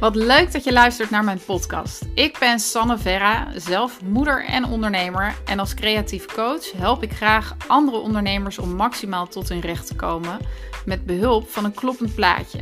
Wat 0.00 0.14
leuk 0.14 0.52
dat 0.52 0.64
je 0.64 0.72
luistert 0.72 1.10
naar 1.10 1.24
mijn 1.24 1.40
podcast. 1.46 2.02
Ik 2.14 2.38
ben 2.38 2.58
Sanne 2.58 2.98
Verra, 2.98 3.48
zelf 3.54 4.02
moeder 4.02 4.44
en 4.44 4.64
ondernemer. 4.64 5.34
En 5.44 5.58
als 5.58 5.74
creatief 5.74 6.26
coach 6.26 6.72
help 6.72 7.02
ik 7.02 7.12
graag 7.12 7.56
andere 7.66 7.96
ondernemers 7.96 8.58
om 8.58 8.74
maximaal 8.74 9.26
tot 9.26 9.48
hun 9.48 9.60
recht 9.60 9.86
te 9.86 9.94
komen 9.94 10.38
met 10.84 11.06
behulp 11.06 11.50
van 11.50 11.64
een 11.64 11.74
kloppend 11.74 12.14
plaatje. 12.14 12.60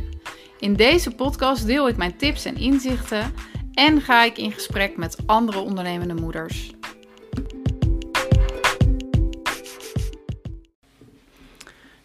In 0.59 0.73
deze 0.73 1.11
podcast 1.11 1.65
deel 1.65 1.87
ik 1.87 1.97
mijn 1.97 2.17
tips 2.17 2.45
en 2.45 2.57
inzichten 2.57 3.33
en 3.73 4.01
ga 4.01 4.23
ik 4.23 4.37
in 4.37 4.51
gesprek 4.51 4.97
met 4.97 5.17
andere 5.25 5.59
ondernemende 5.59 6.13
moeders. 6.13 6.73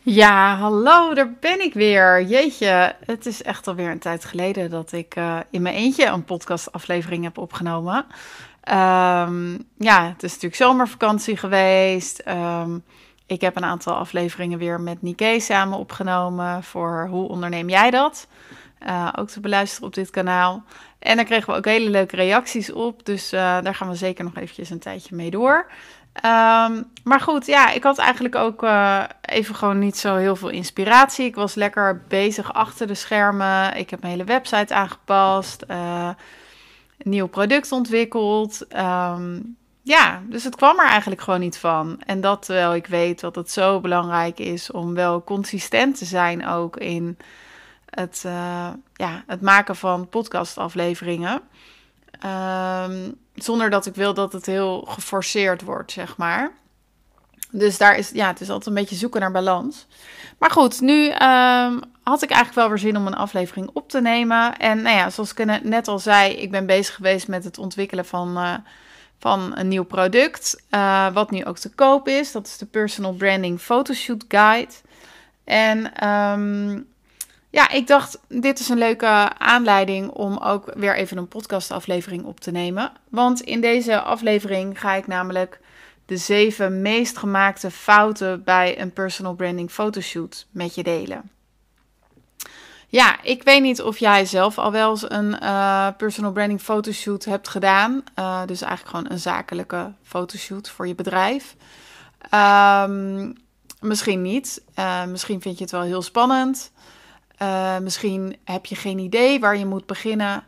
Ja, 0.03 0.57
hallo, 0.57 1.15
daar 1.15 1.33
ben 1.33 1.61
ik 1.61 1.75
weer. 1.75 2.23
Jeetje, 2.23 2.95
het 3.05 3.27
is 3.27 3.43
echt 3.43 3.69
alweer 3.69 3.91
een 3.91 3.99
tijd 3.99 4.25
geleden 4.25 4.71
dat 4.71 4.93
ik 4.93 5.17
uh, 5.17 5.39
in 5.51 5.63
mijn 5.63 5.75
eentje 5.75 6.07
een 6.07 6.25
podcastaflevering 6.25 7.25
heb 7.25 7.39
opgenomen. 7.39 7.97
Um, 8.69 9.69
ja, 9.79 10.09
het 10.09 10.23
is 10.23 10.33
natuurlijk 10.33 10.55
zomervakantie 10.55 11.37
geweest. 11.37 12.23
Um, 12.29 12.85
ik 13.27 13.41
heb 13.41 13.57
een 13.57 13.65
aantal 13.65 13.95
afleveringen 13.95 14.59
weer 14.59 14.81
met 14.81 15.03
Nike 15.03 15.37
samen 15.41 15.79
opgenomen 15.79 16.63
voor 16.63 17.07
Hoe 17.11 17.29
onderneem 17.29 17.69
jij 17.69 17.91
dat? 17.91 18.27
Uh, 18.87 19.09
ook 19.19 19.29
te 19.29 19.41
beluisteren 19.41 19.87
op 19.87 19.95
dit 19.95 20.11
kanaal. 20.11 20.65
En 20.99 21.17
daar 21.17 21.25
kregen 21.25 21.51
we 21.51 21.59
ook 21.59 21.65
hele 21.65 21.91
leuke 21.91 22.17
reacties 22.17 22.73
op. 22.73 23.07
Dus 23.07 23.33
uh, 23.33 23.41
daar 23.41 23.75
gaan 23.75 23.89
we 23.89 23.95
zeker 23.95 24.25
nog 24.25 24.37
eventjes 24.37 24.71
een 24.71 24.79
tijdje 24.79 25.17
mee 25.17 25.31
door. 25.31 25.71
Um, 26.15 26.91
maar 27.05 27.21
goed, 27.21 27.47
ja, 27.47 27.71
ik 27.71 27.83
had 27.83 27.99
eigenlijk 27.99 28.35
ook 28.35 28.63
uh, 28.63 29.05
even 29.21 29.55
gewoon 29.55 29.79
niet 29.79 29.97
zo 29.99 30.17
heel 30.17 30.37
veel 30.37 30.49
inspiratie. 30.49 31.25
Ik 31.25 31.35
was 31.35 31.55
lekker 31.55 32.03
bezig 32.09 32.53
achter 32.53 32.87
de 32.87 32.95
schermen. 32.95 33.77
Ik 33.77 33.91
heb 33.91 34.01
mijn 34.01 34.13
hele 34.13 34.25
website 34.25 34.75
aangepast. 34.75 35.65
Uh, 35.69 36.09
een 36.99 37.11
nieuw 37.11 37.27
product 37.27 37.73
ontwikkeld. 37.73 38.67
Um, 38.77 39.57
ja, 39.83 40.23
dus 40.29 40.45
het 40.45 40.57
kwam 40.57 40.79
er 40.79 40.89
eigenlijk 40.89 41.21
gewoon 41.21 41.41
niet 41.41 41.59
van. 41.59 42.01
En 42.07 42.21
dat 42.21 42.45
terwijl 42.45 42.75
ik 42.75 42.87
weet 42.87 43.21
dat 43.21 43.35
het 43.35 43.51
zo 43.51 43.81
belangrijk 43.81 44.39
is 44.39 44.71
om 44.71 44.95
wel 44.95 45.25
consistent 45.25 45.99
te 45.99 46.05
zijn 46.05 46.47
ook 46.47 46.77
in 46.77 47.19
het, 47.91 48.23
uh, 48.27 48.69
ja, 48.95 49.25
het 49.27 49.41
maken 49.41 49.77
van 49.77 50.09
podcastafleveringen. 50.09 51.43
Um, 52.25 53.15
zonder 53.35 53.71
dat 53.71 53.87
ik 53.87 53.95
wil 53.95 54.15
dat 54.15 54.33
het 54.33 54.47
heel 54.47 54.81
geforceerd 54.81 55.63
wordt, 55.63 55.93
zeg 55.93 56.17
maar. 56.17 56.53
Dus 57.51 57.79
daar 57.79 57.97
is, 57.97 58.11
ja, 58.11 58.27
het 58.27 58.41
is 58.41 58.49
altijd 58.49 58.67
een 58.67 58.83
beetje 58.83 58.97
zoeken 58.97 59.21
naar 59.21 59.31
balans. 59.31 59.87
Maar 60.39 60.51
goed, 60.51 60.81
nu 60.81 61.07
um, 61.07 61.81
had 62.03 62.23
ik 62.23 62.31
eigenlijk 62.31 62.55
wel 62.55 62.69
weer 62.69 62.79
zin 62.79 62.97
om 62.97 63.07
een 63.07 63.15
aflevering 63.15 63.71
op 63.73 63.89
te 63.89 64.01
nemen. 64.01 64.57
En 64.57 64.83
nou 64.83 64.97
ja, 64.97 65.11
zoals 65.11 65.33
ik 65.35 65.63
net 65.63 65.89
al 65.89 65.99
zei, 65.99 66.33
ik 66.33 66.51
ben 66.51 66.67
bezig 66.67 66.95
geweest 66.95 67.29
met 67.29 67.45
het 67.45 67.59
ontwikkelen 67.59 68.05
van, 68.05 68.39
uh, 68.39 68.55
van 69.19 69.53
een 69.57 69.69
nieuw 69.69 69.85
product. 69.85 70.63
Uh, 70.71 71.13
wat 71.13 71.31
nu 71.31 71.45
ook 71.45 71.59
te 71.59 71.75
koop 71.75 72.09
is. 72.09 72.33
Dat 72.33 72.47
is 72.47 72.59
de 72.59 72.67
Personal 72.67 73.13
Branding 73.13 73.61
Photoshoot 73.61 74.25
Guide. 74.29 74.73
En 75.45 76.09
um, 76.09 76.89
ja, 77.51 77.71
ik 77.71 77.87
dacht, 77.87 78.19
dit 78.29 78.59
is 78.59 78.69
een 78.69 78.79
leuke 78.79 79.39
aanleiding 79.39 80.11
om 80.11 80.37
ook 80.37 80.73
weer 80.75 80.97
even 80.97 81.17
een 81.17 81.29
podcastaflevering 81.29 82.25
op 82.25 82.41
te 82.41 82.51
nemen. 82.51 82.93
Want 83.09 83.41
in 83.41 83.61
deze 83.61 84.01
aflevering 84.01 84.81
ga 84.81 84.95
ik 84.95 85.07
namelijk 85.07 85.61
de 86.07 86.17
zeven 86.17 86.83
meest 86.83 87.19
gemaakte 87.19 87.71
fouten 87.71 88.45
bij 88.45 88.81
een 88.81 88.93
personal 88.93 89.35
branding 89.35 89.71
fotoshoot 89.71 90.47
met 90.51 90.75
je 90.75 90.83
delen. 90.83 91.31
Ja, 92.89 93.23
ik 93.23 93.43
weet 93.43 93.63
niet 93.63 93.83
of 93.83 93.99
jij 93.99 94.25
zelf 94.25 94.59
al 94.59 94.73
wel 94.73 94.91
eens 94.91 95.11
een 95.11 95.37
uh, 95.43 95.89
personal 95.97 96.33
branding 96.33 96.61
fotoshoot 96.61 97.25
hebt 97.25 97.49
gedaan. 97.49 98.03
Uh, 98.19 98.41
dus 98.47 98.61
eigenlijk 98.61 98.97
gewoon 98.97 99.13
een 99.13 99.19
zakelijke 99.19 99.93
fotoshoot 100.03 100.69
voor 100.71 100.87
je 100.87 100.95
bedrijf. 100.95 101.57
Um, 102.35 103.35
misschien 103.81 104.23
niet. 104.23 104.63
Uh, 104.79 105.05
misschien 105.05 105.41
vind 105.41 105.57
je 105.57 105.63
het 105.63 105.73
wel 105.73 105.83
heel 105.83 106.03
spannend. 106.03 106.73
Uh, 107.43 107.79
misschien 107.79 108.37
heb 108.45 108.67
je 108.67 108.75
geen 108.75 108.99
idee 108.99 109.41
waar 109.41 109.57
je 109.57 109.67
moet 109.67 109.87
beginnen. 109.87 110.45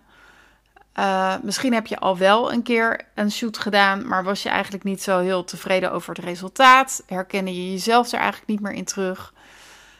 Uh, 0.98 1.34
misschien 1.42 1.72
heb 1.72 1.86
je 1.86 1.98
al 1.98 2.19
wel 2.19 2.53
een 2.53 2.62
keer 2.62 3.00
een 3.14 3.30
shoot 3.30 3.58
gedaan, 3.58 4.08
maar 4.08 4.25
was 4.25 4.42
je 4.42 4.48
eigenlijk 4.48 4.84
niet 4.84 5.03
zo 5.03 5.19
heel 5.19 5.44
tevreden 5.44 5.92
over 5.92 6.14
het 6.14 6.25
resultaat. 6.25 7.03
Herkende 7.06 7.54
je 7.54 7.70
jezelf 7.70 8.12
er 8.12 8.19
eigenlijk 8.19 8.48
niet 8.48 8.60
meer 8.60 8.72
in 8.72 8.84
terug. 8.84 9.34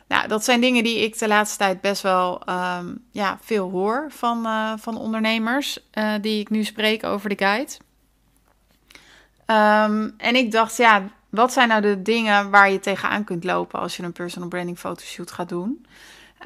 Nou, 0.09 0.29
dat 0.29 0.45
zijn 0.45 0.61
dingen 0.61 0.85
die 0.85 1.03
ik 1.03 1.19
de 1.19 1.29
laatste 1.29 1.59
tijd 1.59 1.81
best 1.81 2.03
wel 2.03 2.43
um, 2.49 3.05
ja, 3.11 3.39
veel 3.41 3.71
hoor 3.71 4.07
van, 4.09 4.47
uh, 4.47 4.73
van 4.77 4.99
ondernemers 4.99 5.79
die 6.21 6.41
ik 6.41 6.51
nu 6.51 6.65
spreek 6.65 7.05
over 7.05 7.29
de 7.29 7.39
guide. 7.39 7.73
Um, 9.47 10.15
en 10.17 10.37
ik 10.37 10.53
dacht, 10.53 10.77
ja, 10.77 11.03
wat 11.29 11.53
zijn 11.53 11.69
nou 11.69 11.81
de 11.81 12.03
dingen 12.03 12.51
waar 12.51 12.71
je 12.71 12.81
tegenaan 12.81 13.25
kunt 13.25 13.45
lopen 13.45 13.81
als 13.81 13.97
je 13.97 14.03
een 14.03 14.13
personal 14.13 14.49
branding 14.49 14.79
fotoshoot 14.79 15.31
gaat 15.31 15.49
doen? 15.49 15.87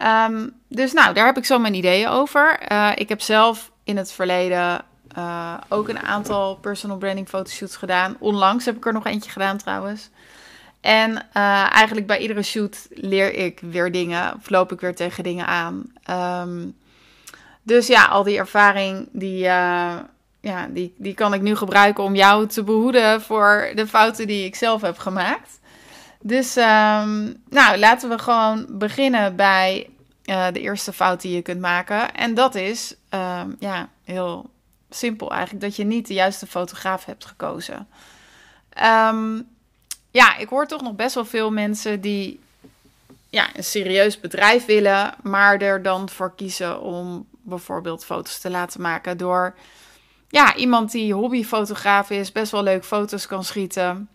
Um, 0.04 0.52
dus 0.68 0.92
nou, 0.92 1.14
daar 1.14 1.26
heb 1.26 1.36
ik 1.36 1.44
zo 1.44 1.58
mijn 1.58 1.74
ideeën 1.74 2.08
over. 2.08 2.72
Uh, 2.72 2.90
ik 2.94 3.08
heb 3.08 3.20
zelf 3.20 3.70
in 3.84 3.96
het 3.96 4.12
verleden 4.12 4.84
uh, 5.18 5.54
ook 5.68 5.88
een 5.88 5.98
aantal 5.98 6.56
personal 6.56 6.96
branding 6.96 7.28
fotoshoots 7.28 7.76
gedaan. 7.76 8.16
Onlangs 8.18 8.64
heb 8.64 8.76
ik 8.76 8.86
er 8.86 8.92
nog 8.92 9.06
eentje 9.06 9.30
gedaan 9.30 9.56
trouwens. 9.56 10.10
En 10.80 11.10
uh, 11.12 11.72
eigenlijk 11.72 12.06
bij 12.06 12.18
iedere 12.18 12.42
shoot 12.42 12.86
leer 12.90 13.34
ik 13.34 13.60
weer 13.60 13.92
dingen, 13.92 14.34
of 14.34 14.50
loop 14.50 14.72
ik 14.72 14.80
weer 14.80 14.94
tegen 14.94 15.24
dingen 15.24 15.46
aan. 15.46 15.92
Um, 16.44 16.76
dus 17.62 17.86
ja, 17.86 18.04
al 18.04 18.22
die 18.22 18.38
ervaring, 18.38 19.08
die, 19.12 19.38
ja, 19.38 20.68
die, 20.68 20.94
die 20.96 21.14
kan 21.14 21.34
ik 21.34 21.40
nu 21.40 21.56
gebruiken 21.56 22.04
om 22.04 22.14
jou 22.14 22.46
te 22.46 22.62
behoeden 22.62 23.22
voor 23.22 23.70
de 23.74 23.86
fouten 23.86 24.26
die 24.26 24.44
ik 24.44 24.54
zelf 24.54 24.80
heb 24.80 24.98
gemaakt. 24.98 25.60
Dus 26.26 26.56
um, 26.56 27.42
nou, 27.48 27.76
laten 27.78 28.08
we 28.08 28.18
gewoon 28.18 28.66
beginnen 28.68 29.36
bij 29.36 29.90
uh, 30.24 30.46
de 30.52 30.60
eerste 30.60 30.92
fout 30.92 31.20
die 31.20 31.34
je 31.34 31.42
kunt 31.42 31.60
maken. 31.60 32.14
En 32.14 32.34
dat 32.34 32.54
is 32.54 32.94
um, 33.10 33.56
ja, 33.58 33.88
heel 34.04 34.50
simpel 34.90 35.30
eigenlijk, 35.30 35.60
dat 35.60 35.76
je 35.76 35.84
niet 35.84 36.06
de 36.06 36.14
juiste 36.14 36.46
fotograaf 36.46 37.04
hebt 37.04 37.24
gekozen. 37.24 37.88
Um, 38.82 39.48
ja, 40.10 40.36
ik 40.36 40.48
hoor 40.48 40.66
toch 40.66 40.82
nog 40.82 40.94
best 40.94 41.14
wel 41.14 41.24
veel 41.24 41.50
mensen 41.50 42.00
die 42.00 42.40
ja, 43.28 43.56
een 43.56 43.64
serieus 43.64 44.20
bedrijf 44.20 44.64
willen, 44.64 45.14
maar 45.22 45.60
er 45.60 45.82
dan 45.82 46.08
voor 46.08 46.34
kiezen 46.34 46.80
om 46.80 47.26
bijvoorbeeld 47.42 48.04
foto's 48.04 48.38
te 48.38 48.50
laten 48.50 48.80
maken 48.80 49.16
door 49.16 49.54
ja, 50.28 50.54
iemand 50.54 50.92
die 50.92 51.14
hobbyfotograaf 51.14 52.10
is, 52.10 52.32
best 52.32 52.52
wel 52.52 52.62
leuk 52.62 52.84
foto's 52.84 53.26
kan 53.26 53.44
schieten 53.44 54.08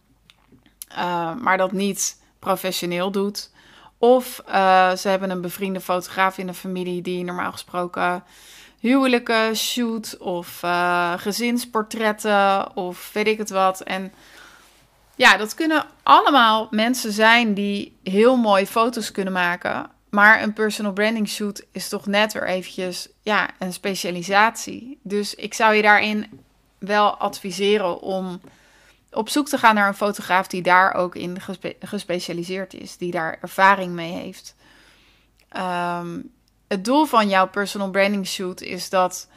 uh, 0.97 1.35
maar 1.35 1.57
dat 1.57 1.71
niet 1.71 2.17
professioneel 2.39 3.11
doet. 3.11 3.51
Of 3.97 4.43
uh, 4.49 4.91
ze 4.91 5.09
hebben 5.09 5.29
een 5.29 5.41
bevriende 5.41 5.81
fotograaf 5.81 6.37
in 6.37 6.47
de 6.47 6.53
familie 6.53 7.01
die 7.01 7.23
normaal 7.23 7.51
gesproken 7.51 8.23
huwelijken 8.81 9.55
shoot 9.55 10.17
of 10.17 10.61
uh, 10.63 11.13
gezinsportretten 11.17 12.75
of 12.75 13.09
weet 13.13 13.27
ik 13.27 13.37
het 13.37 13.49
wat. 13.49 13.81
En 13.81 14.13
ja, 15.15 15.37
dat 15.37 15.53
kunnen 15.53 15.85
allemaal 16.03 16.67
mensen 16.71 17.11
zijn 17.11 17.53
die 17.53 17.97
heel 18.03 18.35
mooi 18.35 18.67
foto's 18.67 19.11
kunnen 19.11 19.33
maken. 19.33 19.89
Maar 20.09 20.41
een 20.41 20.53
personal 20.53 20.93
branding 20.93 21.29
shoot 21.29 21.65
is 21.71 21.89
toch 21.89 22.05
net 22.05 22.33
weer 22.33 22.47
eventjes 22.47 23.09
ja, 23.21 23.49
een 23.59 23.73
specialisatie. 23.73 24.99
Dus 25.03 25.35
ik 25.35 25.53
zou 25.53 25.73
je 25.73 25.81
daarin 25.81 26.41
wel 26.77 27.15
adviseren 27.15 28.01
om 28.01 28.41
op 29.11 29.29
zoek 29.29 29.47
te 29.47 29.57
gaan 29.57 29.75
naar 29.75 29.87
een 29.87 29.93
fotograaf 29.93 30.47
die 30.47 30.61
daar 30.61 30.93
ook 30.93 31.15
in 31.15 31.41
gespe 31.41 31.75
gespecialiseerd 31.79 32.73
is, 32.73 32.97
die 32.97 33.11
daar 33.11 33.37
ervaring 33.41 33.93
mee 33.93 34.11
heeft. 34.11 34.55
Um, 35.57 36.31
het 36.67 36.85
doel 36.85 37.05
van 37.05 37.29
jouw 37.29 37.47
personal 37.47 37.89
branding 37.89 38.27
shoot 38.27 38.61
is 38.61 38.89
dat, 38.89 39.27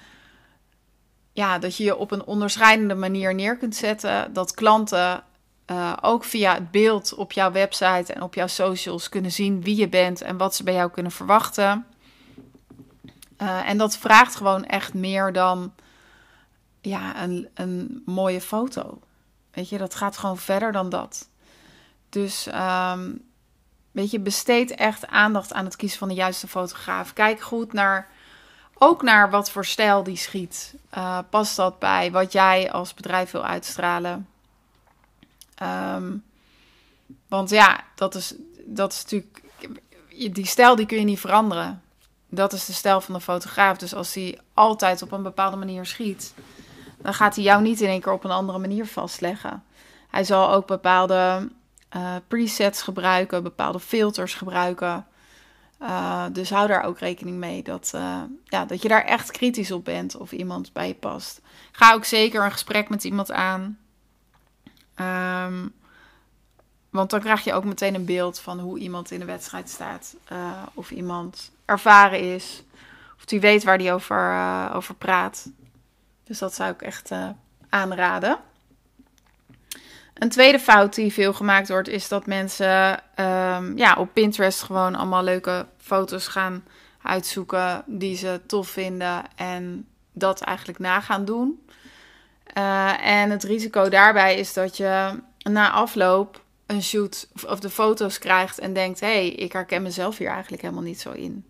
ja, 1.33 1.59
dat 1.59 1.77
je 1.77 1.85
je 1.85 1.97
op 1.97 2.11
een 2.11 2.25
onderscheidende 2.25 2.95
manier 2.95 3.35
neer 3.35 3.57
kunt 3.57 3.77
zetten, 3.77 4.33
dat 4.33 4.55
klanten 4.55 5.25
uh, 5.71 5.93
ook 6.01 6.25
via 6.25 6.55
het 6.55 6.71
beeld 6.71 7.15
op 7.15 7.33
jouw 7.33 7.53
website 7.53 8.13
en 8.13 8.23
op 8.23 8.35
jouw 8.35 8.47
socials 8.47 9.09
kunnen 9.09 9.33
zien 9.33 9.63
wie 9.63 9.77
je 9.77 9.89
bent 9.89 10.23
en 10.23 10.37
wat 10.37 10.55
ze 10.55 10.63
bij 10.63 10.75
jou 10.75 10.91
kunnen 10.91 11.13
verwachten. 11.13 11.87
Uh, 13.43 13.69
en 13.69 13.79
dat 13.79 13.97
vraagt 13.97 14.37
gewoon 14.37 14.65
echt 14.65 14.95
meer 14.95 15.33
dan 15.33 15.73
ja, 16.81 17.23
een, 17.23 17.49
een 17.55 18.03
mooie 18.07 18.41
foto. 18.41 19.01
Weet 19.55 19.69
je, 19.69 19.79
dat 19.79 19.95
gaat 19.95 20.19
gewoon 20.19 20.39
verder 20.39 20.73
dan 20.73 20.89
dat. 20.89 21.29
Dus, 22.09 22.47
um, 22.47 23.25
weet 23.91 24.11
je, 24.11 24.21
besteed 24.21 24.71
echt 24.71 25.07
aandacht 25.07 25.53
aan 25.53 25.65
het 25.65 25.77
kiezen 25.77 25.99
van 25.99 26.09
de 26.09 26.15
juiste 26.15 26.49
fotograaf. 26.49 27.13
Kijk 27.13 27.41
goed 27.41 27.73
naar, 27.73 28.09
ook 28.75 29.03
naar 29.03 29.31
wat 29.31 29.51
voor 29.51 29.65
stijl 29.65 30.03
die 30.03 30.17
schiet. 30.17 30.75
Uh, 30.97 31.19
past 31.31 31.57
dat 31.57 31.79
bij 31.79 32.11
wat 32.11 32.33
jij 32.33 32.73
als 32.73 32.95
bedrijf 32.95 33.31
wil 33.31 33.45
uitstralen? 33.45 34.29
Um, 35.63 36.25
want 37.29 37.51
ja, 37.51 37.85
dat 37.95 38.15
is, 38.15 38.35
dat 38.65 38.93
is 38.93 39.03
natuurlijk, 39.03 39.43
die 40.35 40.47
stijl 40.47 40.77
die 40.77 40.87
kun 40.87 40.99
je 40.99 41.05
niet 41.05 41.21
veranderen. 41.21 41.83
dat 42.29 42.53
is 42.53 42.65
de 42.65 42.73
stijl 42.73 43.01
van 43.01 43.15
de 43.15 43.21
fotograaf. 43.21 43.77
Dus 43.77 43.95
als 43.95 44.15
hij 44.15 44.39
altijd 44.55 45.03
op 45.03 45.13
een 45.13 45.23
bepaalde 45.23 45.57
manier 45.57 45.87
schiet, 45.87 46.35
dan 47.05 47.15
gaat 47.15 47.35
hij 47.35 47.45
jou 47.45 47.63
niet 47.63 47.81
in 47.81 47.89
één 47.89 48.01
keer 48.01 48.13
op 48.13 48.25
een 48.25 48.31
andere 48.31 48.59
manier 48.59 48.87
vastleggen. 48.87 49.65
Hij 50.11 50.25
zal 50.25 50.53
ook 50.53 50.67
bepaalde 50.67 51.49
uh, 51.97 52.15
presets 52.29 52.83
gebruiken, 52.83 53.43
bepaalde 53.43 53.81
filters 53.81 54.35
gebruiken. 54.35 55.07
Uh, 55.83 56.25
dus 56.33 56.51
hou 56.51 56.69
daar 56.69 56.83
ook 56.83 56.99
rekening 56.99 57.37
mee 57.37 57.63
dat, 57.63 57.93
uh, 57.95 58.23
ja, 58.45 58.65
dat 58.65 58.83
je 58.83 58.89
daar 58.89 59.05
echt 59.05 59.31
kritisch 59.31 59.71
op 59.71 59.85
bent 59.85 60.17
of 60.17 60.33
iemand 60.33 60.73
bij 60.73 60.87
je 60.87 60.95
past. 60.95 61.41
Ga 61.73 61.93
ook 61.93 62.05
zeker 62.05 62.45
een 62.45 62.53
gesprek 62.53 62.89
met 62.89 63.05
iemand 63.05 63.33
aan. 63.33 63.79
Um, 64.97 65.73
want 66.91 67.11
dan 67.11 67.21
krijg 67.21 67.45
je 67.45 67.53
ook 67.53 67.65
meteen 67.65 67.95
een 67.95 68.05
beeld 68.05 68.41
van 68.41 68.61
hoe 68.61 68.79
iemand 68.79 69.11
in 69.11 69.19
de 69.19 69.25
wedstrijd 69.25 69.71
staat. 69.71 70.17
Of 70.75 70.91
iemand 70.91 71.51
ervaren 71.65 72.35
is. 72.35 72.63
Of 73.17 73.25
die 73.25 73.41
weet 73.41 73.65
waar 73.65 73.79
die 73.79 73.93
over, 73.93 74.37
over 74.73 74.95
praat. 74.95 75.47
Dus 76.25 76.39
dat 76.39 76.55
zou 76.55 76.73
ik 76.73 76.83
echt 76.83 77.11
uh, 77.11 77.29
aanraden. 77.69 78.39
Een 80.15 80.29
tweede 80.29 80.59
fout 80.59 80.95
die 80.95 81.13
veel 81.13 81.33
gemaakt 81.33 81.69
wordt, 81.69 81.89
is 81.89 82.09
dat 82.09 82.27
mensen 82.27 83.03
um, 83.21 83.77
ja, 83.77 83.95
op 83.99 84.09
Pinterest 84.13 84.63
gewoon 84.63 84.95
allemaal 84.95 85.23
leuke 85.23 85.67
foto's 85.79 86.27
gaan 86.27 86.65
uitzoeken 87.03 87.83
die 87.87 88.17
ze 88.17 88.41
tof 88.47 88.69
vinden 88.69 89.25
en 89.37 89.87
dat 90.13 90.41
eigenlijk 90.41 90.79
na 90.79 91.01
gaan 91.01 91.25
doen. 91.25 91.67
en 93.03 93.31
het 93.31 93.43
risico 93.43 93.89
daarbij 93.89 94.39
is 94.39 94.53
dat 94.53 94.77
je 94.77 95.21
na 95.43 95.71
afloop 95.71 96.43
een 96.67 96.83
shoot 96.83 97.29
of 97.47 97.61
de 97.61 97.71
foto's 97.71 98.19
krijgt 98.19 98.59
en 98.59 98.73
denkt: 98.73 99.01
hé, 99.01 99.07
hey, 99.07 99.29
ik 99.29 99.53
herken 99.53 99.83
mezelf 99.83 100.19
hier 100.19 100.29
eigenlijk 100.29 100.63
helemaal 100.63 100.83
niet 100.83 101.01
zo 101.01 101.11
in. 101.11 101.45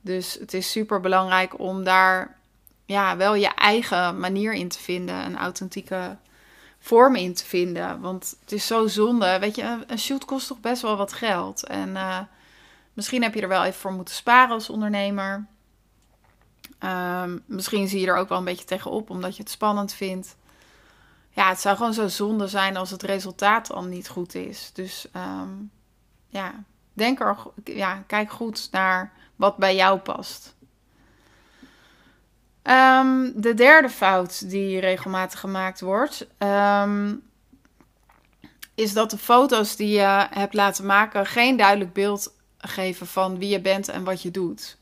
Dus 0.00 0.36
het 0.40 0.54
is 0.54 0.70
super 0.70 1.00
belangrijk 1.00 1.58
om 1.58 1.84
daar 1.84 2.38
ja, 2.90 3.16
wel 3.16 3.34
je 3.34 3.54
eigen 3.54 4.18
manier 4.18 4.52
in 4.52 4.68
te 4.68 4.78
vinden, 4.78 5.24
een 5.24 5.38
authentieke 5.38 6.16
vorm 6.78 7.16
in 7.16 7.34
te 7.34 7.44
vinden. 7.44 8.00
Want 8.00 8.36
het 8.40 8.52
is 8.52 8.66
zo 8.66 8.86
zonde. 8.86 9.38
Weet 9.38 9.54
je, 9.54 9.78
een 9.86 9.98
shoot 9.98 10.24
kost 10.24 10.46
toch 10.46 10.60
best 10.60 10.82
wel 10.82 10.96
wat 10.96 11.12
geld. 11.12 11.66
En 11.66 11.88
uh, 11.88 12.18
misschien 12.92 13.22
heb 13.22 13.34
je 13.34 13.40
er 13.40 13.48
wel 13.48 13.64
even 13.64 13.80
voor 13.80 13.92
moeten 13.92 14.14
sparen 14.14 14.54
als 14.54 14.70
ondernemer. 14.70 15.46
Um, 16.84 17.42
misschien 17.46 17.88
zie 17.88 18.00
je 18.00 18.06
er 18.06 18.16
ook 18.16 18.28
wel 18.28 18.38
een 18.38 18.44
beetje 18.44 18.64
tegenop 18.64 19.10
omdat 19.10 19.36
je 19.36 19.42
het 19.42 19.50
spannend 19.50 19.92
vindt 19.92 20.36
ja, 21.30 21.48
het 21.48 21.60
zou 21.60 21.76
gewoon 21.76 21.94
zo 21.94 22.08
zonde 22.08 22.46
zijn 22.46 22.76
als 22.76 22.90
het 22.90 23.02
resultaat 23.02 23.66
dan 23.66 23.88
niet 23.88 24.08
goed 24.08 24.34
is. 24.34 24.70
Dus 24.72 25.06
um, 25.16 25.70
ja, 26.28 26.64
denk 26.92 27.20
er, 27.20 27.36
ja, 27.64 28.04
kijk 28.06 28.30
goed 28.30 28.68
naar 28.70 29.12
wat 29.36 29.56
bij 29.56 29.74
jou 29.74 29.98
past. 29.98 30.54
Um, 32.62 33.32
de 33.40 33.54
derde 33.54 33.88
fout 33.88 34.50
die 34.50 34.80
regelmatig 34.80 35.40
gemaakt 35.40 35.80
wordt, 35.80 36.26
um, 36.38 37.22
is 38.74 38.92
dat 38.92 39.10
de 39.10 39.18
foto's 39.18 39.76
die 39.76 39.88
je 39.88 40.26
hebt 40.30 40.54
laten 40.54 40.86
maken 40.86 41.26
geen 41.26 41.56
duidelijk 41.56 41.92
beeld 41.92 42.34
geven 42.58 43.06
van 43.06 43.38
wie 43.38 43.48
je 43.48 43.60
bent 43.60 43.88
en 43.88 44.04
wat 44.04 44.22
je 44.22 44.30
doet. 44.30 44.78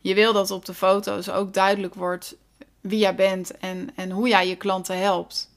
Je 0.00 0.14
wil 0.14 0.32
dat 0.32 0.50
op 0.50 0.64
de 0.64 0.74
foto's 0.74 1.28
ook 1.28 1.54
duidelijk 1.54 1.94
wordt 1.94 2.36
wie 2.80 2.98
jij 2.98 3.14
bent 3.14 3.58
en, 3.58 3.90
en 3.94 4.10
hoe 4.10 4.28
jij 4.28 4.48
je 4.48 4.56
klanten 4.56 4.98
helpt. 4.98 5.50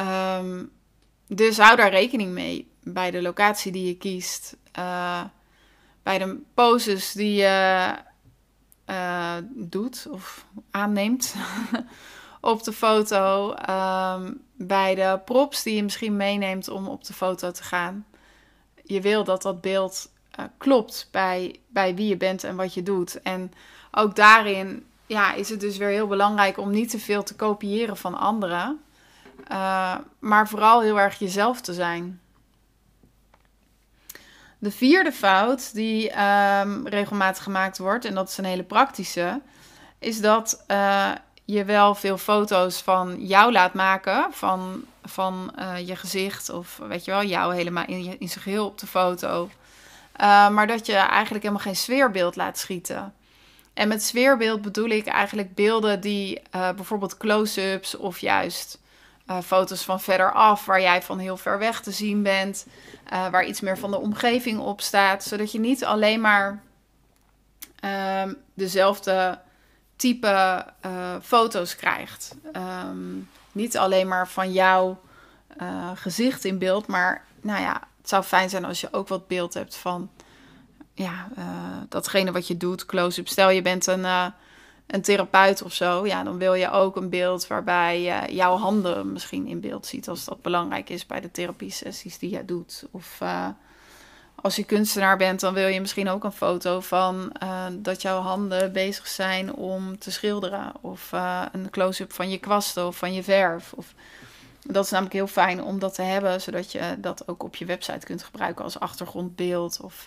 Um, 0.00 0.70
dus 1.26 1.58
hou 1.58 1.76
daar 1.76 1.90
rekening 1.90 2.32
mee 2.32 2.70
bij 2.82 3.10
de 3.10 3.22
locatie 3.22 3.72
die 3.72 3.86
je 3.86 3.96
kiest, 3.96 4.56
uh, 4.78 5.24
bij 6.02 6.18
de 6.18 6.40
poses 6.54 7.12
die 7.12 7.34
je 7.34 7.94
uh, 8.86 9.34
doet 9.50 10.06
of 10.10 10.46
aanneemt 10.70 11.34
op 12.40 12.62
de 12.64 12.72
foto, 12.72 13.54
um, 13.70 14.42
bij 14.54 14.94
de 14.94 15.20
props 15.24 15.62
die 15.62 15.74
je 15.74 15.82
misschien 15.82 16.16
meeneemt 16.16 16.68
om 16.68 16.88
op 16.88 17.04
de 17.04 17.12
foto 17.12 17.50
te 17.50 17.62
gaan. 17.62 18.06
Je 18.84 19.00
wil 19.00 19.24
dat 19.24 19.42
dat 19.42 19.60
beeld 19.60 20.10
uh, 20.38 20.44
klopt 20.58 21.08
bij, 21.10 21.56
bij 21.68 21.94
wie 21.94 22.08
je 22.08 22.16
bent 22.16 22.44
en 22.44 22.56
wat 22.56 22.74
je 22.74 22.82
doet. 22.82 23.22
En 23.22 23.52
ook 23.90 24.16
daarin 24.16 24.86
ja, 25.06 25.34
is 25.34 25.48
het 25.48 25.60
dus 25.60 25.76
weer 25.76 25.88
heel 25.88 26.06
belangrijk 26.06 26.58
om 26.58 26.70
niet 26.70 26.90
te 26.90 26.98
veel 26.98 27.22
te 27.22 27.36
kopiëren 27.36 27.96
van 27.96 28.18
anderen. 28.18 28.80
Uh, 29.50 29.96
maar 30.18 30.48
vooral 30.48 30.80
heel 30.80 31.00
erg 31.00 31.18
jezelf 31.18 31.60
te 31.60 31.74
zijn. 31.74 32.20
De 34.62 34.70
vierde 34.70 35.12
fout 35.12 35.74
die 35.74 36.22
um, 36.60 36.88
regelmatig 36.88 37.42
gemaakt 37.42 37.78
wordt, 37.78 38.04
en 38.04 38.14
dat 38.14 38.28
is 38.28 38.38
een 38.38 38.44
hele 38.44 38.62
praktische, 38.62 39.40
is 39.98 40.20
dat 40.20 40.64
uh, 40.68 41.10
je 41.44 41.64
wel 41.64 41.94
veel 41.94 42.18
foto's 42.18 42.80
van 42.80 43.26
jou 43.26 43.52
laat 43.52 43.74
maken, 43.74 44.26
van, 44.30 44.84
van 45.04 45.54
uh, 45.58 45.86
je 45.86 45.96
gezicht 45.96 46.50
of 46.50 46.80
weet 46.88 47.04
je 47.04 47.10
wel, 47.10 47.24
jou 47.24 47.54
helemaal 47.54 47.86
in, 47.86 48.16
in 48.18 48.28
zijn 48.28 48.60
op 48.60 48.78
de 48.78 48.86
foto. 48.86 49.50
maar 50.18 50.66
dat 50.66 50.86
je 50.86 50.94
eigenlijk 50.94 51.44
helemaal 51.44 51.64
geen 51.64 51.76
sfeerbeeld 51.76 52.36
laat 52.36 52.58
schieten. 52.58 53.14
En 53.74 53.88
met 53.88 54.02
sfeerbeeld 54.02 54.62
bedoel 54.62 54.88
ik 54.88 55.06
eigenlijk 55.06 55.54
beelden 55.54 56.00
die 56.00 56.42
bijvoorbeeld 56.50 57.16
close-ups 57.16 57.96
of 57.96 58.18
juist 58.18 58.78
uh, 59.26 59.40
foto's 59.40 59.82
van 59.82 60.00
verderaf, 60.00 60.64
waar 60.64 60.80
jij 60.80 61.02
van 61.02 61.18
heel 61.18 61.36
ver 61.36 61.58
weg 61.58 61.80
te 61.80 61.90
zien 61.90 62.22
bent, 62.22 62.66
uh, 63.12 63.28
waar 63.28 63.44
iets 63.44 63.60
meer 63.60 63.78
van 63.78 63.90
de 63.90 63.98
omgeving 63.98 64.58
op 64.58 64.80
staat, 64.80 65.24
zodat 65.24 65.52
je 65.52 65.60
niet 65.60 65.84
alleen 65.84 66.20
maar 66.20 66.62
uh, 67.84 68.22
dezelfde 68.54 69.38
type 69.96 70.66
uh, 70.86 71.14
foto's 71.22 71.76
krijgt. 71.76 72.34
Um, 72.56 73.28
niet 73.52 73.78
alleen 73.78 74.08
maar 74.08 74.28
van 74.28 74.52
jouw 74.52 75.00
gezicht 75.94 76.44
in 76.44 76.58
beeld, 76.58 76.86
maar 76.86 77.24
nou 77.40 77.60
ja, 77.60 77.72
het 77.98 78.08
zou 78.08 78.22
fijn 78.22 78.50
zijn 78.50 78.64
als 78.64 78.80
je 78.80 78.88
ook 78.92 79.08
wat 79.08 79.26
beeld 79.26 79.54
hebt 79.54 79.76
van 79.76 80.10
ja, 80.94 81.28
datgene 81.88 82.32
wat 82.32 82.46
je 82.46 82.56
doet, 82.56 82.86
close-up. 82.86 83.28
Stel 83.28 83.50
je 83.50 83.62
bent 83.62 83.86
een 83.86 84.32
een 84.92 85.02
therapeut 85.02 85.62
of 85.62 85.72
zo, 85.72 86.06
ja, 86.06 86.22
dan 86.22 86.38
wil 86.38 86.54
je 86.54 86.70
ook 86.70 86.96
een 86.96 87.08
beeld 87.08 87.46
waarbij 87.46 88.02
je 88.02 88.34
jouw 88.34 88.56
handen 88.56 89.12
misschien 89.12 89.46
in 89.46 89.60
beeld 89.60 89.86
ziet, 89.86 90.08
als 90.08 90.24
dat 90.24 90.42
belangrijk 90.42 90.90
is 90.90 91.06
bij 91.06 91.20
de 91.20 91.30
therapie-sessies 91.30 92.18
die 92.18 92.30
je 92.30 92.44
doet. 92.44 92.84
Of 92.90 93.18
uh, 93.22 93.48
als 94.34 94.56
je 94.56 94.64
kunstenaar 94.64 95.16
bent, 95.16 95.40
dan 95.40 95.54
wil 95.54 95.66
je 95.66 95.80
misschien 95.80 96.08
ook 96.08 96.24
een 96.24 96.32
foto 96.32 96.80
van 96.80 97.32
uh, 97.42 97.66
dat 97.72 98.02
jouw 98.02 98.20
handen 98.20 98.72
bezig 98.72 99.06
zijn 99.06 99.54
om 99.54 99.98
te 99.98 100.10
schilderen. 100.10 100.72
Of 100.80 101.12
uh, 101.12 101.42
een 101.52 101.70
close-up 101.70 102.12
van 102.12 102.30
je 102.30 102.38
kwasten 102.38 102.86
of 102.86 102.96
van 102.96 103.12
je 103.12 103.22
verf. 103.22 103.72
Of, 103.72 103.94
dat 104.62 104.84
is 104.84 104.90
namelijk 104.90 105.14
heel 105.14 105.26
fijn 105.26 105.62
om 105.62 105.78
dat 105.78 105.94
te 105.94 106.02
hebben, 106.02 106.40
zodat 106.40 106.72
je 106.72 106.96
dat 106.98 107.28
ook 107.28 107.42
op 107.42 107.56
je 107.56 107.64
website 107.64 108.06
kunt 108.06 108.22
gebruiken 108.22 108.64
als 108.64 108.78
achtergrondbeeld. 108.78 109.80
Of 109.80 110.06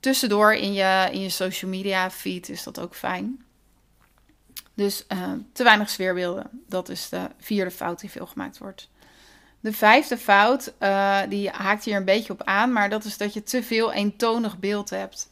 tussendoor 0.00 0.54
in 0.54 0.72
je, 0.72 1.08
in 1.12 1.20
je 1.20 1.30
social 1.30 1.70
media 1.70 2.10
feed 2.10 2.48
is 2.48 2.62
dat 2.62 2.80
ook 2.80 2.94
fijn. 2.94 3.45
Dus 4.76 5.04
uh, 5.12 5.32
te 5.52 5.62
weinig 5.62 5.90
sfeerbeelden. 5.90 6.50
Dat 6.68 6.88
is 6.88 7.08
de 7.08 7.20
vierde 7.38 7.70
fout 7.70 8.00
die 8.00 8.10
veel 8.10 8.26
gemaakt 8.26 8.58
wordt. 8.58 8.88
De 9.60 9.72
vijfde 9.72 10.18
fout, 10.18 10.72
uh, 10.80 11.20
die 11.28 11.50
haakt 11.50 11.84
hier 11.84 11.96
een 11.96 12.04
beetje 12.04 12.32
op 12.32 12.42
aan, 12.42 12.72
maar 12.72 12.90
dat 12.90 13.04
is 13.04 13.16
dat 13.16 13.32
je 13.32 13.42
te 13.42 13.62
veel 13.62 13.92
eentonig 13.92 14.58
beeld 14.58 14.90
hebt. 14.90 15.30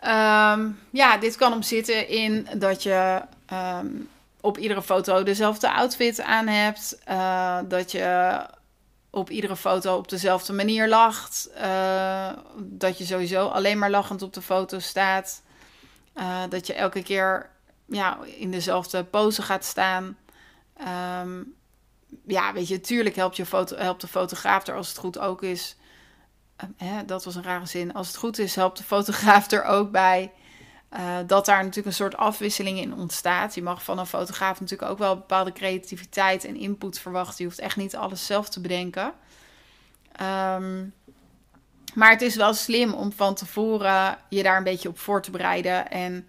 Um, 0.00 0.78
ja, 0.90 1.16
dit 1.20 1.36
kan 1.36 1.52
om 1.52 1.62
zitten 1.62 2.08
in 2.08 2.48
dat 2.56 2.82
je 2.82 3.22
um, 3.52 4.08
op 4.40 4.58
iedere 4.58 4.82
foto 4.82 5.22
dezelfde 5.22 5.72
outfit 5.72 6.20
aan 6.20 6.46
hebt. 6.46 6.98
Uh, 7.08 7.58
dat 7.68 7.92
je 7.92 8.38
op 9.10 9.30
iedere 9.30 9.56
foto 9.56 9.96
op 9.96 10.08
dezelfde 10.08 10.52
manier 10.52 10.88
lacht. 10.88 11.50
dat 12.56 12.98
je 12.98 13.04
sowieso 13.04 13.48
alleen 13.48 13.78
maar 13.78 13.90
lachend 13.90 14.22
op 14.22 14.32
de 14.32 14.42
foto 14.42 14.78
staat. 14.78 15.42
dat 16.48 16.66
je 16.66 16.74
elke 16.74 17.02
keer 17.02 17.50
ja, 17.86 18.18
in 18.24 18.50
dezelfde 18.50 19.04
pose 19.04 19.42
gaat 19.42 19.64
staan. 19.64 20.16
Um, 21.22 21.54
ja, 22.26 22.52
weet 22.52 22.68
je, 22.68 22.80
tuurlijk 22.80 23.16
helpt, 23.16 23.36
je 23.36 23.46
foto, 23.46 23.76
helpt 23.76 24.00
de 24.00 24.08
fotograaf 24.08 24.66
er 24.66 24.74
als 24.74 24.88
het 24.88 24.98
goed 24.98 25.18
ook 25.18 25.42
is. 25.42 25.76
Uh, 26.64 26.90
hè, 26.90 27.04
dat 27.04 27.24
was 27.24 27.34
een 27.34 27.42
rare 27.42 27.66
zin. 27.66 27.94
Als 27.94 28.06
het 28.06 28.16
goed 28.16 28.38
is, 28.38 28.54
helpt 28.54 28.78
de 28.78 28.84
fotograaf 28.84 29.50
er 29.50 29.64
ook 29.64 29.90
bij. 29.90 30.32
Uh, 30.92 31.16
dat 31.26 31.46
daar 31.46 31.58
natuurlijk 31.58 31.86
een 31.86 31.92
soort 31.92 32.16
afwisseling 32.16 32.78
in 32.78 32.94
ontstaat. 32.94 33.54
Je 33.54 33.62
mag 33.62 33.84
van 33.84 33.98
een 33.98 34.06
fotograaf 34.06 34.60
natuurlijk 34.60 34.90
ook 34.90 34.98
wel 34.98 35.16
bepaalde 35.16 35.52
creativiteit 35.52 36.44
en 36.44 36.56
input 36.56 36.98
verwachten. 36.98 37.36
Je 37.38 37.44
hoeft 37.44 37.58
echt 37.58 37.76
niet 37.76 37.96
alles 37.96 38.26
zelf 38.26 38.48
te 38.48 38.60
bedenken. 38.60 39.12
Um, 40.22 40.94
maar 41.94 42.10
het 42.10 42.22
is 42.22 42.36
wel 42.36 42.54
slim 42.54 42.92
om 42.92 43.12
van 43.12 43.34
tevoren 43.34 44.18
je 44.28 44.42
daar 44.42 44.56
een 44.56 44.64
beetje 44.64 44.88
op 44.88 44.98
voor 44.98 45.22
te 45.22 45.30
bereiden. 45.30 45.90
En 45.90 46.26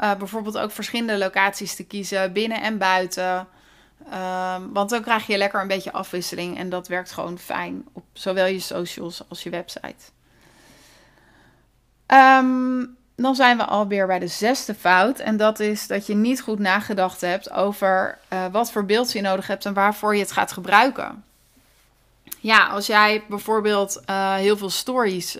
uh, 0.00 0.14
bijvoorbeeld 0.14 0.58
ook 0.58 0.70
verschillende 0.70 1.18
locaties 1.18 1.74
te 1.74 1.84
kiezen, 1.84 2.32
binnen 2.32 2.62
en 2.62 2.78
buiten. 2.78 3.46
Um, 4.12 4.72
want 4.72 4.90
dan 4.90 5.02
krijg 5.02 5.26
je 5.26 5.36
lekker 5.36 5.60
een 5.60 5.68
beetje 5.68 5.92
afwisseling 5.92 6.58
en 6.58 6.68
dat 6.68 6.88
werkt 6.88 7.12
gewoon 7.12 7.38
fijn 7.38 7.86
op 7.92 8.04
zowel 8.12 8.46
je 8.46 8.60
socials 8.60 9.22
als 9.28 9.42
je 9.42 9.50
website. 9.50 10.04
Um, 12.06 12.96
dan 13.16 13.34
zijn 13.34 13.56
we 13.56 13.64
alweer 13.64 14.06
bij 14.06 14.18
de 14.18 14.26
zesde 14.26 14.74
fout. 14.74 15.18
En 15.18 15.36
dat 15.36 15.60
is 15.60 15.86
dat 15.86 16.06
je 16.06 16.14
niet 16.14 16.40
goed 16.40 16.58
nagedacht 16.58 17.20
hebt 17.20 17.50
over 17.50 18.18
uh, 18.32 18.46
wat 18.52 18.72
voor 18.72 18.84
beeld 18.84 19.12
je 19.12 19.20
nodig 19.20 19.46
hebt 19.46 19.64
en 19.64 19.74
waarvoor 19.74 20.14
je 20.14 20.22
het 20.22 20.32
gaat 20.32 20.52
gebruiken. 20.52 21.24
Ja, 22.40 22.66
als 22.66 22.86
jij 22.86 23.24
bijvoorbeeld 23.28 24.02
uh, 24.10 24.34
heel 24.34 24.56
veel 24.56 24.70
stories 24.70 25.38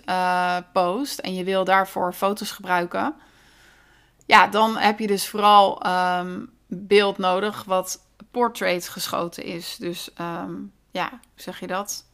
post 0.73 1.19
en 1.19 1.35
je 1.35 1.45
wil 1.45 1.65
daarvoor 1.65 2.13
foto's 2.13 2.51
gebruiken, 2.51 3.15
ja, 4.29 4.47
dan 4.47 4.77
heb 4.77 4.99
je 4.99 5.07
dus 5.07 5.29
vooral 5.29 5.87
um, 5.87 6.51
beeld 6.67 7.19
nodig 7.19 7.65
wat 7.65 8.01
portrait 8.31 8.89
geschoten 8.89 9.45
is. 9.45 9.77
Dus 9.77 10.11
um, 10.21 10.73
ja, 10.91 11.09
hoe 11.11 11.19
zeg 11.35 11.61
je 11.61 11.67
dat? 11.67 12.05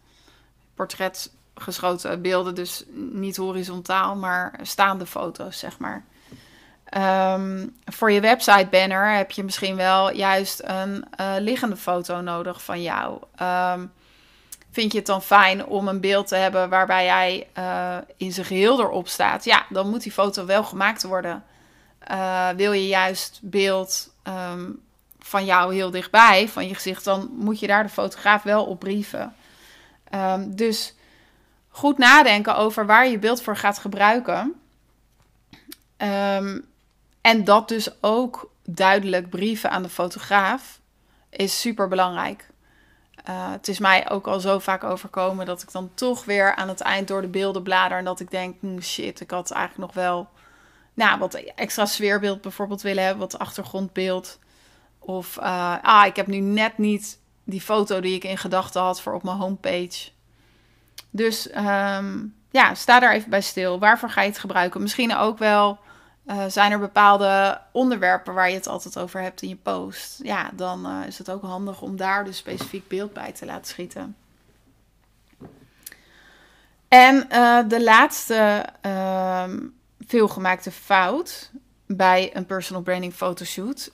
Portret 0.74 1.32
geschoten 1.54 2.22
beelden, 2.22 2.54
dus 2.54 2.84
niet 2.92 3.36
horizontaal, 3.36 4.16
maar 4.16 4.58
staande 4.62 5.06
foto's, 5.06 5.58
zeg 5.58 5.78
maar. 5.78 6.04
Um, 7.34 7.76
voor 7.84 8.10
je 8.10 8.20
website 8.20 8.68
banner 8.70 9.16
heb 9.16 9.30
je 9.30 9.44
misschien 9.44 9.76
wel 9.76 10.12
juist 10.12 10.60
een 10.64 11.04
uh, 11.20 11.34
liggende 11.38 11.76
foto 11.76 12.20
nodig 12.20 12.64
van 12.64 12.82
jou. 12.82 13.18
Vind 14.70 14.92
je 14.92 14.98
het 14.98 15.06
dan 15.06 15.22
fijn 15.22 15.66
om 15.66 15.88
een 15.88 16.00
beeld 16.00 16.26
te 16.26 16.36
hebben 16.36 16.68
waarbij 16.68 17.04
jij 17.04 17.48
uh, 17.58 17.96
in 18.16 18.32
zijn 18.32 18.46
geheel 18.46 18.80
erop 18.80 19.08
staat? 19.08 19.44
Ja, 19.44 19.66
dan 19.68 19.90
moet 19.90 20.02
die 20.02 20.12
foto 20.12 20.46
wel 20.46 20.64
gemaakt 20.64 21.02
worden. 21.02 21.44
Uh, 22.10 22.48
wil 22.48 22.72
je 22.72 22.86
juist 22.86 23.38
beeld 23.42 24.14
um, 24.24 24.82
van 25.18 25.44
jou 25.44 25.74
heel 25.74 25.90
dichtbij, 25.90 26.48
van 26.48 26.68
je 26.68 26.74
gezicht, 26.74 27.04
dan 27.04 27.30
moet 27.32 27.60
je 27.60 27.66
daar 27.66 27.82
de 27.82 27.88
fotograaf 27.88 28.42
wel 28.42 28.64
op 28.64 28.78
brieven. 28.78 29.34
dus 30.46 30.94
goed 31.68 31.98
nadenken 31.98 32.56
over 32.56 32.86
waar 32.86 33.08
je 33.08 33.18
beeld 33.18 33.42
voor 33.42 33.56
gaat 33.56 33.78
gebruiken. 33.78 34.54
Um, 35.96 36.64
en 37.20 37.44
dat 37.44 37.68
dus 37.68 38.02
ook 38.02 38.50
duidelijk 38.64 39.30
brieven 39.30 39.70
aan 39.70 39.82
de 39.82 39.88
fotograaf 39.88 40.80
is 41.30 41.60
super 41.60 41.88
belangrijk. 41.88 42.48
Uh, 43.28 43.50
het 43.50 43.68
is 43.68 43.78
mij 43.78 44.10
ook 44.10 44.26
al 44.26 44.40
zo 44.40 44.58
vaak 44.58 44.84
overkomen 44.84 45.46
dat 45.46 45.62
ik 45.62 45.72
dan 45.72 45.90
toch 45.94 46.24
weer 46.24 46.54
aan 46.54 46.68
het 46.68 46.80
eind 46.80 47.08
door 47.08 47.20
de 47.20 47.28
beelden 47.28 47.62
blader 47.62 47.98
en 47.98 48.04
dat 48.04 48.20
ik 48.20 48.30
denk, 48.30 48.56
hm, 48.60 48.80
shit, 48.80 49.20
ik 49.20 49.30
had 49.30 49.50
eigenlijk 49.50 49.86
nog 49.86 50.04
wel 50.04 50.28
nou, 50.94 51.18
wat 51.18 51.34
extra 51.34 51.86
sfeerbeeld 51.86 52.40
bijvoorbeeld 52.40 52.82
willen 52.82 53.02
hebben, 53.02 53.20
wat 53.20 53.38
achtergrondbeeld. 53.38 54.38
Of, 54.98 55.36
uh, 55.36 55.76
ah, 55.82 56.06
ik 56.06 56.16
heb 56.16 56.26
nu 56.26 56.38
net 56.38 56.78
niet 56.78 57.18
die 57.44 57.60
foto 57.60 58.00
die 58.00 58.14
ik 58.14 58.24
in 58.24 58.38
gedachten 58.38 58.82
had 58.82 59.00
voor 59.00 59.12
op 59.12 59.22
mijn 59.22 59.36
homepage. 59.36 60.10
Dus 61.10 61.48
um, 61.56 62.34
ja, 62.50 62.74
sta 62.74 63.00
daar 63.00 63.12
even 63.12 63.30
bij 63.30 63.40
stil. 63.40 63.78
Waarvoor 63.78 64.10
ga 64.10 64.22
je 64.22 64.28
het 64.28 64.38
gebruiken? 64.38 64.82
Misschien 64.82 65.16
ook 65.16 65.38
wel 65.38 65.78
uh, 66.26 66.44
zijn 66.48 66.72
er 66.72 66.78
bepaalde 66.78 67.60
onderwerpen 67.72 68.34
waar 68.34 68.48
je 68.48 68.54
het 68.54 68.66
altijd 68.66 68.98
over 68.98 69.20
hebt 69.20 69.42
in 69.42 69.48
je 69.48 69.56
post. 69.56 70.20
Ja, 70.22 70.50
dan 70.52 70.86
uh, 70.86 71.06
is 71.06 71.18
het 71.18 71.30
ook 71.30 71.42
handig 71.42 71.82
om 71.82 71.96
daar 71.96 72.24
dus 72.24 72.36
specifiek 72.36 72.88
beeld 72.88 73.12
bij 73.12 73.32
te 73.32 73.44
laten 73.44 73.66
schieten. 73.66 74.16
En 76.88 77.28
de 77.68 77.82
laatste 77.82 78.64
ehm, 78.80 79.58
veelgemaakte 80.06 80.70
fout 80.70 81.50
bij 81.86 82.36
een 82.36 82.46
personal 82.46 82.82
branding 82.82 83.14
fotoshoot 83.14 83.92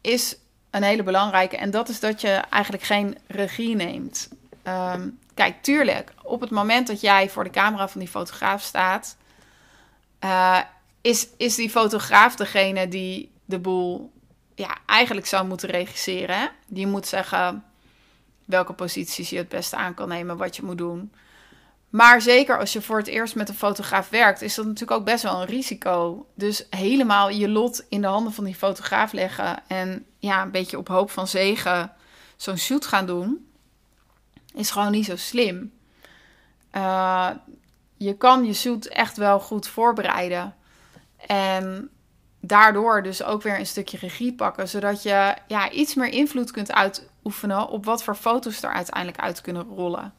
is 0.00 0.36
een 0.70 0.82
hele 0.82 1.02
belangrijke. 1.02 1.56
En 1.56 1.70
dat 1.70 1.88
is 1.88 2.00
dat 2.00 2.20
je 2.20 2.28
eigenlijk 2.28 2.82
geen 2.82 3.18
regie 3.26 3.74
neemt. 3.74 4.28
Um, 4.64 5.18
Kijk, 5.36 5.62
tuurlijk, 5.62 6.12
op 6.22 6.40
het 6.40 6.50
moment 6.50 6.86
dat 6.86 7.00
jij 7.00 7.30
voor 7.30 7.44
de 7.44 7.50
camera 7.50 7.88
van 7.88 8.00
die 8.00 8.08
fotograaf 8.08 8.62
staat, 8.62 9.16
uh, 10.24 10.60
is, 11.00 11.28
is 11.36 11.54
die 11.54 11.70
fotograaf 11.70 12.36
degene 12.36 12.88
die 12.88 13.30
de 13.44 13.58
boel 13.58 14.12
ja, 14.54 14.78
eigenlijk 14.86 15.26
zou 15.26 15.46
moeten 15.46 15.68
regisseren. 15.68 16.50
Die 16.66 16.86
moet 16.86 17.06
zeggen 17.06 17.64
welke 18.44 18.72
posities 18.72 19.30
je 19.30 19.36
het 19.36 19.48
beste 19.48 19.76
aan 19.76 19.94
kan 19.94 20.08
nemen, 20.08 20.36
wat 20.36 20.56
je 20.56 20.62
moet 20.62 20.78
doen. 20.78 21.12
Maar 21.96 22.20
zeker 22.20 22.58
als 22.58 22.72
je 22.72 22.82
voor 22.82 22.98
het 22.98 23.06
eerst 23.06 23.34
met 23.34 23.48
een 23.48 23.54
fotograaf 23.54 24.08
werkt, 24.08 24.42
is 24.42 24.54
dat 24.54 24.64
natuurlijk 24.64 25.00
ook 25.00 25.04
best 25.04 25.22
wel 25.22 25.40
een 25.40 25.46
risico. 25.46 26.26
Dus 26.34 26.66
helemaal 26.70 27.30
je 27.30 27.48
lot 27.48 27.84
in 27.88 28.00
de 28.00 28.06
handen 28.06 28.32
van 28.32 28.44
die 28.44 28.54
fotograaf 28.54 29.12
leggen 29.12 29.62
en 29.66 30.06
ja, 30.18 30.42
een 30.42 30.50
beetje 30.50 30.78
op 30.78 30.88
hoop 30.88 31.10
van 31.10 31.28
zegen 31.28 31.92
zo'n 32.36 32.58
shoot 32.58 32.86
gaan 32.86 33.06
doen 33.06 33.50
is 34.54 34.70
gewoon 34.70 34.90
niet 34.90 35.04
zo 35.04 35.16
slim. 35.16 35.72
Uh, 36.72 37.30
je 37.96 38.16
kan 38.16 38.44
je 38.44 38.52
zoet 38.52 38.88
echt 38.88 39.16
wel 39.16 39.40
goed 39.40 39.68
voorbereiden. 39.68 40.54
En 41.26 41.90
daardoor 42.40 43.02
dus 43.02 43.22
ook 43.22 43.42
weer 43.42 43.58
een 43.58 43.66
stukje 43.66 43.98
regie 43.98 44.34
pakken. 44.34 44.68
Zodat 44.68 45.02
je 45.02 45.34
ja, 45.46 45.70
iets 45.70 45.94
meer 45.94 46.08
invloed 46.08 46.50
kunt 46.50 46.72
uitoefenen 46.72 47.68
op 47.68 47.84
wat 47.84 48.02
voor 48.02 48.14
foto's 48.14 48.62
er 48.62 48.72
uiteindelijk 48.72 49.20
uit 49.20 49.40
kunnen 49.40 49.62
rollen. 49.62 50.14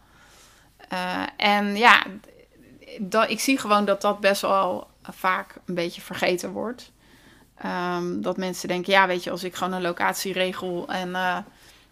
Uh, 0.94 1.24
en 1.38 1.76
ja, 1.76 2.04
ik 3.28 3.40
zie 3.40 3.58
gewoon 3.58 3.86
dat 3.86 4.02
dat 4.02 4.20
best 4.20 4.42
wel 4.42 4.88
vaak 5.02 5.56
een 5.66 5.76
beetje 5.76 6.02
vergeten 6.02 6.52
wordt. 6.52 6.92
Um, 7.66 8.22
dat 8.22 8.38
mensen 8.38 8.68
denken, 8.68 8.94
ja, 8.94 9.08
weet 9.08 9.24
je, 9.24 9.32
als 9.32 9.44
ik 9.44 9.56
gewoon 9.56 9.74
een 9.74 9.82
locatie 9.82 10.34
regel 10.34 10.88
en 10.88 11.10
uh, 11.10 11.38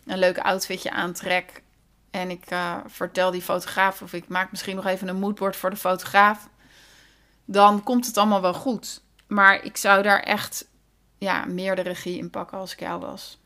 een 0.05 0.19
leuk 0.19 0.37
outfitje 0.37 0.91
aantrek, 0.91 1.63
en 2.11 2.29
ik 2.29 2.51
uh, 2.51 2.77
vertel 2.85 3.31
die 3.31 3.41
fotograaf, 3.41 4.01
of 4.01 4.13
ik 4.13 4.27
maak 4.27 4.51
misschien 4.51 4.75
nog 4.75 4.85
even 4.85 5.07
een 5.07 5.19
moodboard 5.19 5.55
voor 5.55 5.69
de 5.69 5.75
fotograaf. 5.75 6.49
Dan 7.45 7.83
komt 7.83 8.05
het 8.05 8.17
allemaal 8.17 8.41
wel 8.41 8.53
goed. 8.53 9.01
Maar 9.27 9.63
ik 9.63 9.77
zou 9.77 10.03
daar 10.03 10.19
echt 10.19 10.67
ja, 11.17 11.45
meer 11.45 11.75
de 11.75 11.81
regie 11.81 12.17
in 12.17 12.29
pakken 12.29 12.57
als 12.57 12.73
ik 12.73 12.79
jou 12.79 12.99
was. 12.99 13.39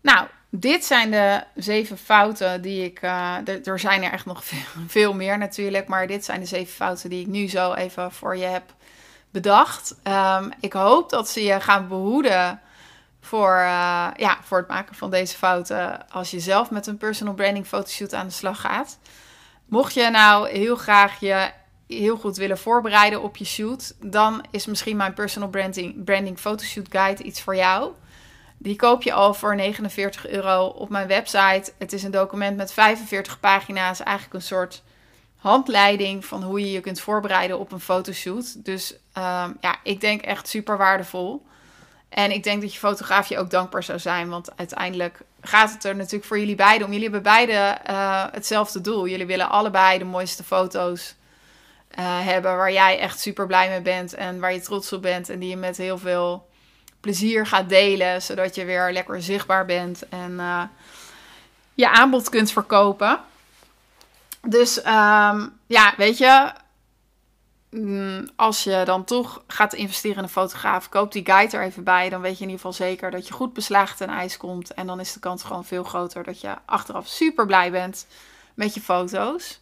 Nou, 0.00 0.28
dit 0.50 0.84
zijn 0.84 1.10
de 1.10 1.42
zeven 1.54 1.98
fouten 1.98 2.62
die 2.62 2.84
ik. 2.84 3.02
Uh, 3.02 3.66
er 3.66 3.78
zijn 3.78 4.02
er 4.02 4.12
echt 4.12 4.26
nog 4.26 4.44
veel, 4.44 4.82
veel, 4.86 5.14
meer 5.14 5.38
natuurlijk. 5.38 5.88
Maar 5.88 6.06
dit 6.06 6.24
zijn 6.24 6.40
de 6.40 6.46
zeven 6.46 6.74
fouten 6.74 7.10
die 7.10 7.20
ik 7.20 7.26
nu 7.26 7.48
zo 7.48 7.72
even 7.72 8.12
voor 8.12 8.36
je 8.36 8.44
heb 8.44 8.74
bedacht. 9.30 9.96
Um, 10.04 10.52
ik 10.60 10.72
hoop 10.72 11.10
dat 11.10 11.28
ze 11.28 11.42
je 11.42 11.60
gaan 11.60 11.88
behoeden 11.88 12.60
voor, 13.20 13.54
uh, 13.54 14.08
ja, 14.16 14.38
voor 14.42 14.58
het 14.58 14.68
maken 14.68 14.94
van 14.94 15.10
deze 15.10 15.36
fouten 15.36 16.10
als 16.10 16.30
je 16.30 16.40
zelf 16.40 16.70
met 16.70 16.86
een 16.86 16.96
personal 16.96 17.34
branding 17.34 17.66
fotoshoot 17.66 18.14
aan 18.14 18.26
de 18.26 18.32
slag 18.32 18.60
gaat. 18.60 18.98
Mocht 19.66 19.94
je 19.94 20.10
nou 20.10 20.48
heel 20.48 20.76
graag 20.76 21.20
je 21.20 21.50
heel 21.86 22.16
goed 22.16 22.36
willen 22.36 22.58
voorbereiden 22.58 23.22
op 23.22 23.36
je 23.36 23.44
shoot, 23.44 23.94
dan 24.00 24.44
is 24.50 24.66
misschien 24.66 24.96
mijn 24.96 25.14
personal 25.14 25.48
branding, 25.48 26.04
branding 26.04 26.38
photoshoot 26.38 26.86
guide 26.90 27.22
iets 27.22 27.42
voor 27.42 27.56
jou. 27.56 27.92
Die 28.62 28.76
koop 28.76 29.02
je 29.02 29.12
al 29.12 29.34
voor 29.34 29.56
49 29.56 30.28
euro 30.28 30.66
op 30.66 30.88
mijn 30.88 31.06
website. 31.06 31.72
Het 31.78 31.92
is 31.92 32.02
een 32.02 32.10
document 32.10 32.56
met 32.56 32.72
45 32.72 33.40
pagina's, 33.40 34.00
eigenlijk 34.00 34.34
een 34.34 34.42
soort 34.42 34.82
handleiding 35.36 36.24
van 36.24 36.42
hoe 36.42 36.60
je 36.60 36.70
je 36.70 36.80
kunt 36.80 37.00
voorbereiden 37.00 37.58
op 37.58 37.72
een 37.72 37.80
fotoshoot. 37.80 38.64
Dus 38.64 38.92
um, 38.92 39.56
ja, 39.60 39.76
ik 39.82 40.00
denk 40.00 40.22
echt 40.22 40.48
super 40.48 40.76
waardevol. 40.76 41.46
En 42.08 42.30
ik 42.30 42.42
denk 42.42 42.60
dat 42.60 42.72
je 42.72 42.78
fotograaf 42.78 43.28
je 43.28 43.38
ook 43.38 43.50
dankbaar 43.50 43.82
zou 43.82 43.98
zijn. 43.98 44.28
Want 44.28 44.56
uiteindelijk 44.56 45.20
gaat 45.40 45.72
het 45.72 45.84
er 45.84 45.96
natuurlijk 45.96 46.24
voor 46.24 46.38
jullie 46.38 46.54
beiden 46.54 46.86
om. 46.86 46.92
Jullie 46.92 47.10
hebben 47.10 47.32
beide 47.32 47.78
uh, 47.90 48.24
hetzelfde 48.30 48.80
doel. 48.80 49.08
Jullie 49.08 49.26
willen 49.26 49.50
allebei 49.50 49.98
de 49.98 50.04
mooiste 50.04 50.44
foto's 50.44 51.14
uh, 51.98 52.26
hebben. 52.26 52.56
Waar 52.56 52.72
jij 52.72 52.98
echt 52.98 53.20
super 53.20 53.46
blij 53.46 53.68
mee 53.68 53.80
bent. 53.80 54.14
En 54.14 54.40
waar 54.40 54.52
je 54.52 54.60
trots 54.60 54.92
op 54.92 55.02
bent. 55.02 55.28
En 55.28 55.38
die 55.38 55.48
je 55.48 55.56
met 55.56 55.76
heel 55.76 55.98
veel 55.98 56.48
plezier 57.00 57.46
gaat 57.46 57.68
delen. 57.68 58.22
Zodat 58.22 58.54
je 58.54 58.64
weer 58.64 58.92
lekker 58.92 59.22
zichtbaar 59.22 59.64
bent. 59.64 60.08
En 60.08 60.30
uh, 60.30 60.62
je 61.74 61.90
aanbod 61.90 62.28
kunt 62.28 62.52
verkopen. 62.52 63.20
Dus 64.48 64.76
um, 64.76 65.52
ja, 65.66 65.94
weet 65.96 66.18
je 66.18 66.52
Mm, 67.70 68.28
als 68.36 68.64
je 68.64 68.82
dan 68.84 69.04
toch 69.04 69.42
gaat 69.46 69.72
investeren 69.72 70.16
in 70.16 70.22
een 70.22 70.28
fotograaf, 70.28 70.88
koop 70.88 71.12
die 71.12 71.26
guide 71.26 71.56
er 71.56 71.62
even 71.62 71.84
bij. 71.84 72.08
Dan 72.08 72.20
weet 72.20 72.38
je 72.38 72.44
in 72.44 72.50
ieder 72.50 72.66
geval 72.66 72.86
zeker 72.86 73.10
dat 73.10 73.28
je 73.28 73.34
goed 73.34 73.52
beslagen 73.52 73.96
ten 73.96 74.08
ijs 74.08 74.36
komt. 74.36 74.74
En 74.74 74.86
dan 74.86 75.00
is 75.00 75.12
de 75.12 75.20
kans 75.20 75.42
gewoon 75.42 75.64
veel 75.64 75.84
groter 75.84 76.24
dat 76.24 76.40
je 76.40 76.54
achteraf 76.64 77.06
super 77.06 77.46
blij 77.46 77.70
bent 77.70 78.06
met 78.54 78.74
je 78.74 78.80
foto's. 78.80 79.60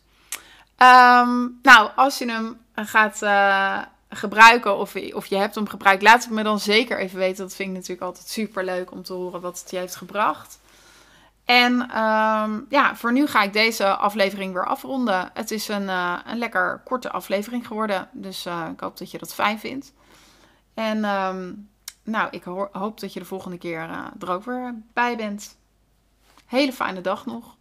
Um, 0.78 1.59
nou, 1.62 1.90
als 1.97 2.18
je 2.18 2.30
hem 2.30 2.61
gaat 2.75 3.23
uh, 3.23 3.83
gebruiken 4.08 4.78
of, 4.78 4.94
of 5.12 5.26
je 5.26 5.36
hebt 5.36 5.54
hem 5.54 5.68
gebruikt, 5.68 6.02
laat 6.02 6.24
het 6.24 6.32
me 6.32 6.42
dan 6.42 6.60
zeker 6.60 6.98
even 6.98 7.18
weten. 7.18 7.44
Dat 7.44 7.54
vind 7.54 7.68
ik 7.68 7.74
natuurlijk 7.74 8.02
altijd 8.02 8.28
super 8.28 8.64
leuk 8.64 8.90
om 8.90 9.02
te 9.02 9.12
horen 9.12 9.40
wat 9.40 9.60
het 9.60 9.70
je 9.70 9.76
heeft 9.76 9.96
gebracht. 9.96 10.58
En 11.44 11.72
um, 11.72 12.66
ja, 12.68 12.96
voor 12.96 13.12
nu 13.12 13.26
ga 13.26 13.42
ik 13.42 13.52
deze 13.52 13.96
aflevering 13.96 14.52
weer 14.52 14.66
afronden. 14.66 15.30
Het 15.34 15.50
is 15.50 15.68
een, 15.68 15.82
uh, 15.82 16.18
een 16.26 16.38
lekker 16.38 16.80
korte 16.84 17.10
aflevering 17.10 17.66
geworden. 17.66 18.08
Dus 18.12 18.46
uh, 18.46 18.66
ik 18.72 18.80
hoop 18.80 18.98
dat 18.98 19.10
je 19.10 19.18
dat 19.18 19.34
fijn 19.34 19.58
vindt. 19.58 19.92
En 20.74 21.04
um, 21.04 21.68
nou, 22.02 22.28
ik 22.30 22.42
hoop 22.72 23.00
dat 23.00 23.12
je 23.12 23.20
de 23.20 23.26
volgende 23.26 23.58
keer 23.58 23.88
uh, 23.88 24.06
er 24.20 24.30
ook 24.30 24.44
weer 24.44 24.74
bij 24.92 25.16
bent. 25.16 25.56
Hele 26.46 26.72
fijne 26.72 27.00
dag 27.00 27.26
nog. 27.26 27.56